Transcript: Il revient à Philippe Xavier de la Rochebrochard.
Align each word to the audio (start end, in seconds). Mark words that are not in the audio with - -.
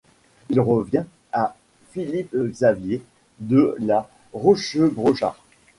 Il 0.49 0.59
revient 0.59 1.03
à 1.31 1.55
Philippe 1.91 2.35
Xavier 2.35 3.03
de 3.39 3.75
la 3.77 4.09
Rochebrochard. 4.33 5.37